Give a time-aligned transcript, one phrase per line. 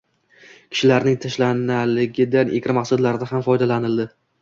[0.75, 4.13] Kishilarning tashnaligidan egri maqsadlarda ham foydalanildi.